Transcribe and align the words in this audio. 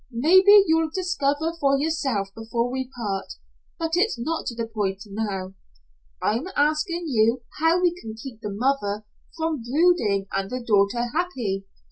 Maybe 0.09 0.63
you'll 0.65 0.89
discover 0.89 1.53
for 1.59 1.77
yourself 1.77 2.33
before 2.33 2.71
we 2.71 2.89
part 2.97 3.33
but 3.77 3.91
it's 3.93 4.17
not 4.17 4.47
to 4.47 4.55
the 4.55 4.65
point 4.65 5.03
now. 5.05 5.53
I'm 6.23 6.47
asking 6.55 7.05
you 7.07 7.43
how 7.59 7.79
we 7.79 7.93
can 7.93 8.15
keep 8.15 8.41
the 8.41 8.49
mother 8.49 9.05
from 9.37 9.61
brooding 9.61 10.25
and 10.31 10.49
the 10.49 10.63
daughter 10.63 11.03
happy? 11.15 11.67